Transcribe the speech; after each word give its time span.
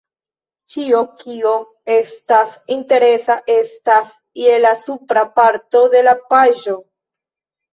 Ĉio 0.75 1.01
kio 1.19 1.51
estas 1.95 2.55
interesa 2.77 3.35
estas 3.57 4.15
je 4.45 4.57
la 4.65 4.73
supra 4.87 5.25
parto 5.37 5.83
de 5.97 6.03
la 6.09 6.17
paĝo 6.33 6.79